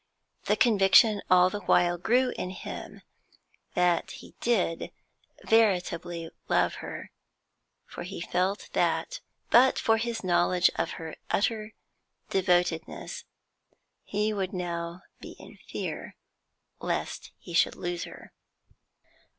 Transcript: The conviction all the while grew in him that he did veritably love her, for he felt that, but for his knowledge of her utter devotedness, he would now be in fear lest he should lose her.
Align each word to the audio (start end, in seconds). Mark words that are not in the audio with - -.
The 0.45 0.55
conviction 0.57 1.21
all 1.29 1.51
the 1.51 1.59
while 1.59 1.99
grew 1.99 2.29
in 2.35 2.49
him 2.49 3.03
that 3.75 4.09
he 4.09 4.33
did 4.41 4.91
veritably 5.43 6.31
love 6.49 6.73
her, 6.81 7.11
for 7.85 8.01
he 8.01 8.19
felt 8.19 8.69
that, 8.73 9.19
but 9.51 9.77
for 9.77 9.97
his 9.97 10.23
knowledge 10.23 10.71
of 10.75 10.93
her 10.97 11.17
utter 11.29 11.75
devotedness, 12.31 13.25
he 14.03 14.33
would 14.33 14.53
now 14.53 15.03
be 15.19 15.33
in 15.33 15.59
fear 15.69 16.15
lest 16.79 17.31
he 17.37 17.53
should 17.53 17.75
lose 17.75 18.05
her. 18.05 18.33